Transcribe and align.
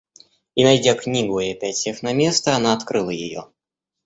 И, 0.55 0.63
найдя 0.63 0.95
книгу 0.95 1.39
и 1.39 1.51
опять 1.51 1.77
сев 1.77 2.01
на 2.01 2.11
место, 2.11 2.55
она 2.55 2.73
открыла 2.73 3.11
ее. 3.11 3.49